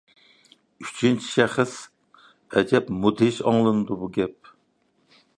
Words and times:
ئۈچىنچى 0.83 1.25
شەخس؟ 1.33 1.75
ئەجەب 2.61 2.89
مۇدھىش 3.03 3.37
ئاڭلىنىدۇ 3.51 3.99
بۇ 4.05 4.09
گەپ. 4.17 4.51